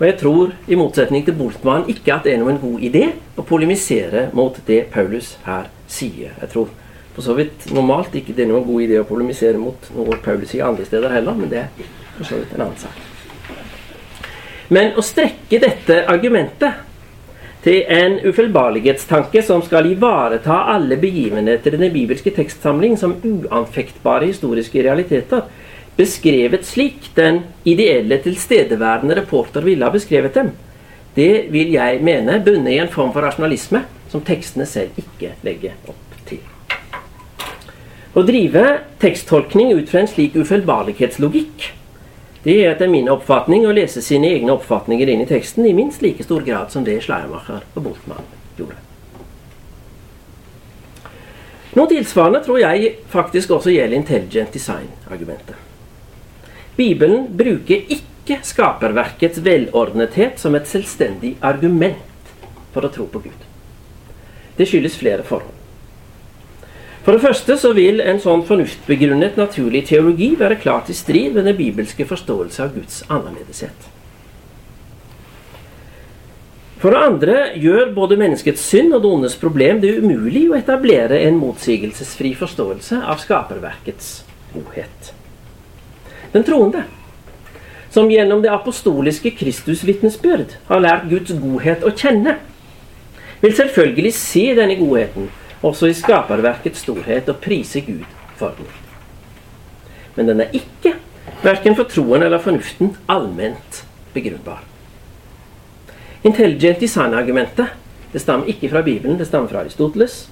[0.00, 3.04] Og jeg tror, i motsetning til Boltmann, ikke at det er noen god idé
[3.38, 6.34] å polemisere mot det Paulus her sier.
[6.40, 6.74] Jeg tror
[7.14, 10.50] for så vidt normalt ikke det er noen god idé å polemisere mot noe Paulus
[10.50, 11.68] sier andre steder heller, men det
[12.24, 13.04] så vidt en annen sak.
[14.68, 16.82] Men å strekke dette argumentet
[17.66, 24.82] til en ufeilbarlighetstanke som skal ivareta alle begivenheter i den bibelske tekstsamling som uanfektbare historiske
[24.86, 25.46] realiteter,
[25.96, 30.52] beskrevet slik den ideelle, tilstedeværende reporter ville ha beskrevet dem,
[31.16, 33.80] det vil jeg mene bunne i en form for rasjonalisme
[34.12, 36.42] som tekstene selv ikke legger opp til.
[38.16, 38.66] Å drive
[39.00, 41.70] teksttolkning ut fra en slik ufeilbarlighetslogikk,
[42.46, 45.98] det er etter min oppfatning å lese sine egne oppfatninger inn i teksten i minst
[46.04, 48.76] like stor grad som det Schleiermacher og Boltmann gjorde.
[51.74, 55.58] Noe tilsvarende tror jeg faktisk også gjelder intelligent design-argumentet.
[56.78, 62.30] Bibelen bruker ikke skaperverkets velordnethet som et selvstendig argument
[62.70, 63.42] for å tro på Gud.
[64.54, 65.65] Det skyldes flere forhold.
[67.06, 71.44] For det første så vil en sånn fornuftbegrunnet naturlig teologi være klart i strid med
[71.46, 73.92] den bibelske forståelse av Guds annerledeshet.
[76.82, 81.22] For det andre gjør både menneskets synd og det ondes problem det umulig å etablere
[81.28, 84.10] en motsigelsesfri forståelse av skaperverkets
[84.50, 85.14] godhet.
[86.34, 86.88] Den troende,
[87.94, 92.40] som gjennom det apostoliske Kristusvitnesbyrd har lært Guds godhet å kjenne,
[93.46, 95.30] vil selvfølgelig se denne godheten
[95.62, 98.04] også i skaperverkets storhet, og prise Gud
[98.36, 98.68] for den.
[100.16, 100.96] Men den er ikke,
[101.42, 103.84] verken for troen eller fornuften, allment
[104.14, 104.62] begrunnbar.
[106.24, 107.74] Intelligent design-argumentet
[108.12, 110.28] det stammer ikke fra Bibelen, det stammer fra Aristoteles.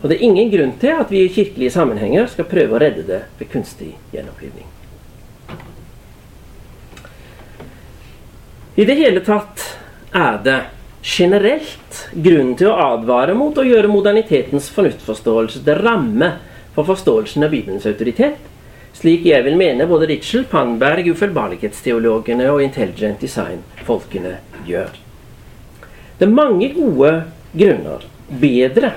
[0.00, 3.02] Og det er ingen grunn til at vi i kirkelige sammenhenger skal prøve å redde
[3.04, 4.68] det ved kunstig gjenopplivning.
[8.80, 9.66] I det hele tatt
[10.16, 10.56] er det
[11.02, 16.34] generelt grunn til å advare mot å gjøre modernitetens fornuftforståelse til ramme
[16.74, 18.38] for forståelsen av Bibelens autoritet,
[18.96, 24.36] slik jeg vil mene både Ritschel, Pannberg, ufølbarlighetsteologene og intelligent design-folkene
[24.68, 24.92] gjør.
[26.20, 27.14] Det er mange gode
[27.56, 28.94] grunner bedre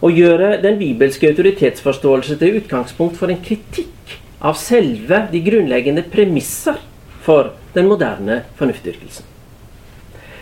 [0.00, 6.78] å gjøre den bibelske autoritetsforståelse til utgangspunkt for en kritikk av selve de grunnleggende premisser
[7.26, 9.37] for den moderne fornuftdyrkelsen.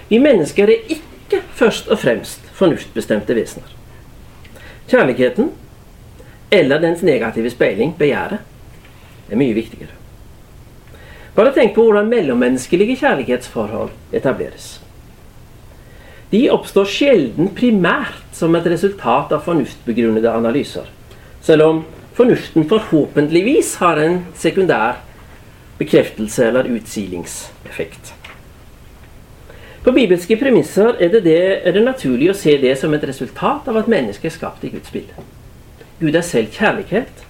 [0.08, 3.72] Vi mennesker er ikke først og fremst fornuftbestemte vesener.
[4.86, 5.50] Kjærligheten,
[6.50, 8.38] eller dens negative speiling, begjæret,
[9.30, 9.94] er mye viktigere.
[11.36, 14.76] Bare tenk på hvordan mellommenneskelige kjærlighetsforhold etableres.
[16.30, 20.86] De oppstår sjelden primært som et resultat av fornuftbegrunnede analyser,
[21.42, 21.82] selv om
[22.16, 25.02] fornuften forhåpentligvis har en sekundær
[25.78, 28.14] bekreftelse eller utsilingseffekt.
[29.86, 33.68] På bibelske premisser er det, det, er det naturlig å se det som et resultat
[33.70, 35.22] av at mennesket er skapt i Guds bilde.
[36.00, 37.20] Gud er selv kjærlighet,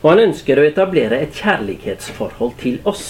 [0.00, 3.04] og han ønsker å etablere et kjærlighetsforhold til oss.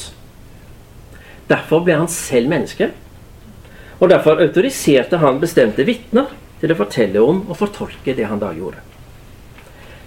[1.49, 2.91] Derfor ble han selv menneske,
[3.97, 8.51] og derfor autoriserte han bestemte vitner til å fortelle om og fortolke det han da
[8.53, 8.83] gjorde.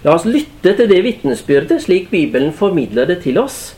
[0.04, 3.74] La oss lytte til det vitnesbyrdet slik Bibelen formidler det til oss,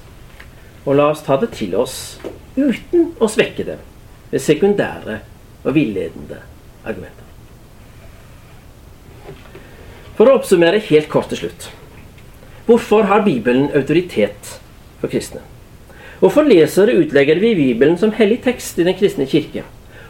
[0.85, 1.97] og la oss ta det til oss
[2.61, 3.79] uten å svekke det
[4.33, 5.19] med sekundære
[5.63, 6.41] og villedende
[6.85, 7.29] argumenter.
[10.17, 11.69] For å oppsummere helt kort til slutt.
[12.67, 14.57] Hvorfor har Bibelen autoritet
[15.01, 15.43] for kristne?
[16.23, 19.65] Hvorfor leser og utlegger vi Bibelen som hellig tekst i Den kristne kirke?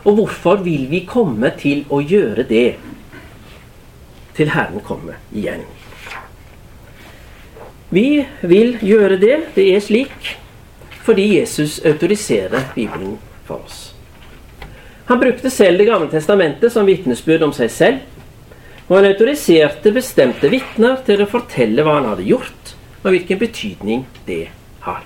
[0.04, 2.74] Og hvorfor vil vi komme til å gjøre det
[4.36, 5.64] til Herren kommer igjen?
[7.92, 10.36] Vi vil gjøre det, det er slik,
[11.04, 13.91] fordi Jesus autoriserer Bibelen for oss.
[15.06, 18.02] Han brukte selv Det gamle testamentet som vitnesbyrd om seg selv,
[18.88, 24.04] og han autoriserte bestemte vitner til å fortelle hva han hadde gjort, og hvilken betydning
[24.26, 24.46] det
[24.84, 25.02] har.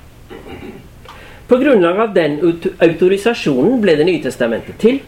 [1.47, 2.40] På grunnlag av den
[2.82, 5.01] autorisasjonen ble Det nye testamentet til,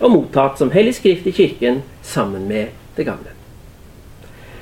[0.00, 3.32] og mottatt som hellig skrift i kirken sammen med Det gamle.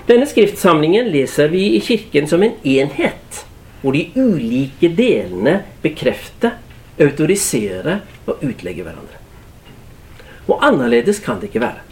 [0.07, 3.45] Denne skriftsamlingen leser vi i kirken som en enhet,
[3.81, 6.59] hvor de ulike delene bekrefter,
[7.01, 9.24] autoriserer og utlegger hverandre.
[10.49, 11.83] Og annerledes kan det ikke være.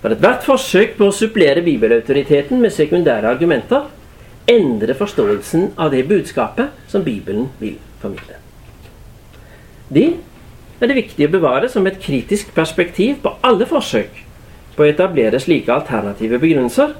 [0.00, 3.88] For ethvert forsøk på å supplere bibelautoriteten med sekundære argumenter
[4.46, 8.38] endrer forståelsen av det budskapet som Bibelen vil formidle.
[9.88, 10.06] Det
[10.80, 14.22] er det viktig å bevare som et kritisk perspektiv på alle forsøk
[14.76, 16.92] på å etablere slike alternative begrunnelser,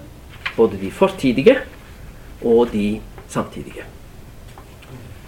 [0.56, 1.58] både de fortidige
[2.42, 2.96] og de
[3.28, 3.84] samtidige.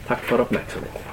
[0.08, 1.07] Takk for oppmerksomheten.